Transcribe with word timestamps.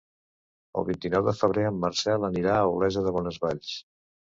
El 0.81 0.87
vint-i-nou 0.87 1.29
de 1.29 1.35
febrer 1.43 1.67
en 1.75 1.79
Marcel 1.85 2.29
anirà 2.33 2.59
a 2.59 2.67
Olesa 2.75 3.09
de 3.11 3.19
Bonesvalls. 3.23 3.81